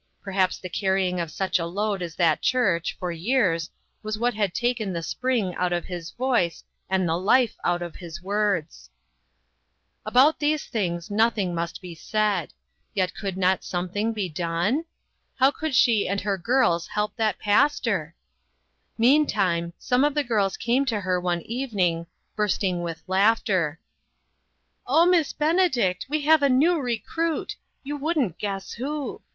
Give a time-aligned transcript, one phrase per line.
[0.23, 3.69] Perhaps the carrying of such a load as that church, for years,
[4.01, 7.97] was what had taken the spring out of his voice and the life out of
[7.97, 8.89] his words.
[10.01, 10.37] 194 INTERRUPTED.
[10.39, 10.65] About these
[11.05, 12.51] things nothing must be said,
[12.95, 14.85] yet could not something be done?
[15.35, 18.15] How could she and her girls help that pastor?
[18.97, 23.79] Meantime, some of the girls came to her one evening, bursting with laughter:"
[24.87, 27.55] Oh, Miss Benedict, we have a new re cruit!
[27.83, 29.21] You couldn't guess who.